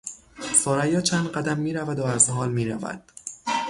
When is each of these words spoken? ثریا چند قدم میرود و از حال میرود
ثریا 0.53 1.01
چند 1.01 1.27
قدم 1.27 1.59
میرود 1.59 1.99
و 1.99 2.03
از 2.05 2.29
حال 2.29 2.51
میرود 2.51 3.03